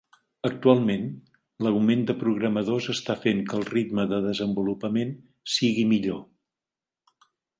[0.47, 1.03] Actualment,
[1.65, 5.15] l'augment de programadors està fent que el ritme de desenvolupament
[5.57, 6.25] sigui millor.